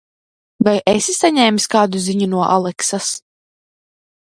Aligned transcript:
Vai 0.67 0.73
esi 0.93 1.15
saņēmis 1.17 1.69
kādu 1.75 2.03
ziņu 2.07 2.31
no 2.33 2.41
Aleksas? 2.57 3.13